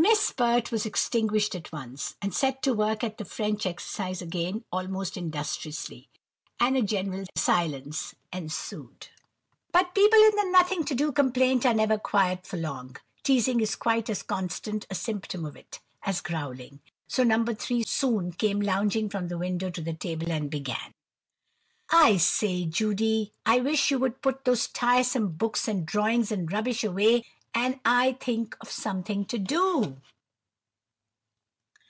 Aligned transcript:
Miss 0.00 0.30
Pert 0.32 0.70
was 0.70 0.86
extinguished 0.86 1.56
at 1.56 1.72
once, 1.72 2.14
and 2.22 2.32
set 2.32 2.62
to 2.62 2.72
work 2.72 3.02
at 3.02 3.18
the 3.18 3.24
French 3.24 3.66
exercise 3.66 4.22
again 4.22 4.64
most 4.72 5.16
industriously, 5.16 6.08
and 6.60 6.76
a 6.76 6.82
general 6.82 7.24
silence 7.36 8.14
ensued. 8.32 9.08
But 9.72 9.96
people 9.96 10.20
in 10.20 10.36
the 10.36 10.50
nothing 10.52 10.84
to 10.84 10.94
do 10.94 11.10
complaint 11.10 11.66
are 11.66 11.74
never 11.74 11.98
quiet 11.98 12.46
for 12.46 12.56
long. 12.58 12.96
Teazing 13.24 13.60
is 13.60 13.74
quite 13.74 14.08
as 14.08 14.22
constant 14.22 14.86
a 14.88 14.94
symptom 14.94 15.44
of 15.44 15.56
it, 15.56 15.80
as 16.04 16.20
growling, 16.20 16.78
so 17.08 17.24
No. 17.24 17.44
3 17.44 17.82
soon 17.82 18.30
came 18.32 18.60
lounging 18.60 19.10
from 19.10 19.26
the 19.26 19.36
window 19.38 19.68
to 19.68 19.80
the 19.80 19.92
table, 19.94 20.30
and 20.30 20.48
began:— 20.48 20.94
"I 21.90 22.18
say, 22.18 22.66
Judy, 22.66 23.32
I 23.44 23.58
wish 23.58 23.90
you 23.90 23.98
would 23.98 24.22
put 24.22 24.44
those 24.44 24.68
tiresome 24.68 25.32
books, 25.32 25.66
and 25.66 25.84
drawings, 25.84 26.30
and 26.30 26.50
rubbish 26.52 26.84
away, 26.84 27.24
and 27.54 27.80
I 27.82 28.12
think 28.20 28.56
of 28.60 28.70
something 28.70 29.24
to 29.24 29.38
do." 29.38 29.96